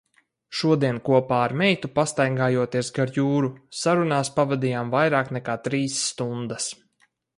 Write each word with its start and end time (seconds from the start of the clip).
Šodien 0.59 0.95
kopā 1.09 1.41
ar 1.47 1.53
meitu 1.61 1.91
pastaigājoties 1.99 2.89
gar 2.95 3.13
jūru, 3.17 3.51
sarunās 3.83 4.33
pavadījām 4.39 4.91
vairāk 4.97 5.31
nekā 5.39 5.59
trīs 5.69 6.01
stundas. 6.09 6.67